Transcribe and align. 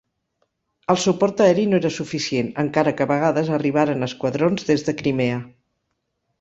El 0.93 0.97
suport 1.03 1.43
aeri 1.45 1.65
no 1.73 1.81
era 1.83 1.91
suficient, 1.97 2.49
encara 2.65 2.95
que 2.97 3.07
a 3.07 3.09
vegades 3.13 3.53
arribaren 3.61 4.11
esquadrons 4.11 4.69
des 4.73 4.89
de 4.91 4.99
Crimea. 5.05 5.41